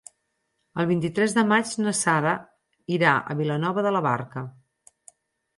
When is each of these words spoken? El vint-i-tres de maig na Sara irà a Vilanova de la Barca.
El 0.83 0.87
vint-i-tres 0.91 1.35
de 1.35 1.43
maig 1.51 1.75
na 1.83 1.93
Sara 1.99 2.33
irà 2.97 3.13
a 3.35 3.39
Vilanova 3.43 3.85
de 3.89 3.93
la 3.97 4.03
Barca. 4.11 4.47